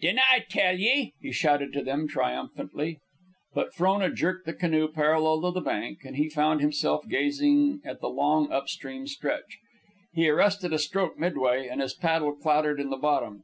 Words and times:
"Dinna 0.00 0.22
I 0.32 0.38
tell 0.48 0.78
ye!" 0.78 1.12
he 1.20 1.30
shouted 1.30 1.74
to 1.74 1.82
them, 1.84 2.08
triumphantly. 2.08 3.00
But 3.52 3.74
Frona 3.74 4.10
jerked 4.10 4.46
the 4.46 4.54
canoe 4.54 4.88
parallel 4.88 5.42
with 5.42 5.52
the 5.52 5.60
bank, 5.60 6.06
and 6.06 6.16
he 6.16 6.30
found 6.30 6.62
himself 6.62 7.06
gazing 7.06 7.82
at 7.84 8.00
the 8.00 8.08
long 8.08 8.50
up 8.50 8.66
stream 8.70 9.06
stretch. 9.06 9.58
He 10.14 10.26
arrested 10.30 10.72
a 10.72 10.78
stroke 10.78 11.18
midway, 11.18 11.68
and 11.68 11.82
his 11.82 11.92
paddle 11.92 12.34
clattered 12.34 12.80
in 12.80 12.88
the 12.88 12.96
bottom. 12.96 13.42